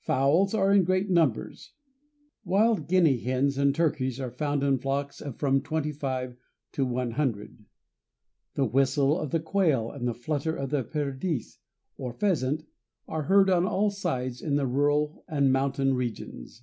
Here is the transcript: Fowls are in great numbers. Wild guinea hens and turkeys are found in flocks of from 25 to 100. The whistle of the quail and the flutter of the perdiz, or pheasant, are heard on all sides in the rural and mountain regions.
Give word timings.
Fowls 0.00 0.54
are 0.54 0.72
in 0.72 0.82
great 0.82 1.10
numbers. 1.10 1.74
Wild 2.42 2.88
guinea 2.88 3.18
hens 3.18 3.58
and 3.58 3.74
turkeys 3.74 4.18
are 4.18 4.30
found 4.30 4.62
in 4.62 4.78
flocks 4.78 5.20
of 5.20 5.36
from 5.36 5.60
25 5.60 6.38
to 6.72 6.86
100. 6.86 7.66
The 8.54 8.64
whistle 8.64 9.20
of 9.20 9.30
the 9.30 9.40
quail 9.40 9.90
and 9.90 10.08
the 10.08 10.14
flutter 10.14 10.56
of 10.56 10.70
the 10.70 10.84
perdiz, 10.84 11.58
or 11.98 12.14
pheasant, 12.14 12.64
are 13.06 13.24
heard 13.24 13.50
on 13.50 13.66
all 13.66 13.90
sides 13.90 14.40
in 14.40 14.56
the 14.56 14.66
rural 14.66 15.22
and 15.28 15.52
mountain 15.52 15.92
regions. 15.92 16.62